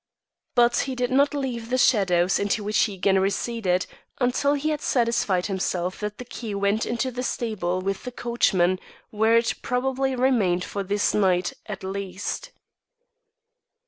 But 0.55 0.79
he 0.89 0.95
did 0.95 1.11
not 1.11 1.35
leave 1.35 1.69
the 1.69 1.77
shadows 1.77 2.39
into 2.39 2.63
which 2.63 2.85
he 2.85 2.95
again 2.95 3.19
receded 3.19 3.85
until 4.19 4.55
he 4.55 4.69
had 4.69 4.81
satisfied 4.81 5.45
himself 5.45 5.99
that 5.99 6.17
the 6.17 6.25
key 6.25 6.55
went 6.55 6.87
into 6.87 7.11
the 7.11 7.21
stable 7.21 7.81
with 7.81 8.03
the 8.03 8.11
coachman, 8.11 8.79
where 9.11 9.37
it 9.37 9.53
probably 9.61 10.15
remained 10.15 10.63
for 10.63 10.81
this 10.81 11.13
night, 11.13 11.53
at 11.67 11.83
least. 11.83 12.49